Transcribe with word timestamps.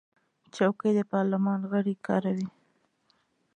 چوکۍ 0.55 0.91
د 0.95 0.99
پارلمان 1.11 1.59
غړي 1.71 1.95
کاروي. 2.05 2.47